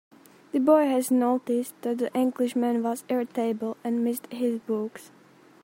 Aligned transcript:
The 0.51 0.57
boy 0.59 0.87
had 0.87 1.11
noticed 1.11 1.79
that 1.83 1.99
the 1.99 2.11
Englishman 2.17 2.81
was 2.81 3.03
irritable, 3.07 3.77
and 3.83 4.03
missed 4.03 4.25
his 4.33 4.57
books. 4.57 5.11